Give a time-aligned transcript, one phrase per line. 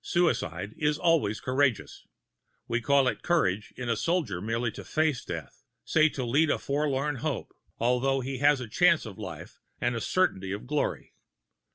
[0.00, 2.06] Suicide is always courageous.
[2.66, 6.58] We call it courage in a soldier merely to face death say to lead a
[6.58, 11.12] forlorn hope although he has a chance of life and a certainty of "glory."